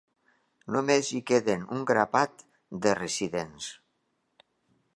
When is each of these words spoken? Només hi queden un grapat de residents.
Només 0.75 1.11
hi 1.17 1.19
queden 1.31 1.67
un 1.75 1.85
grapat 1.91 2.41
de 2.87 2.95
residents. 3.01 3.69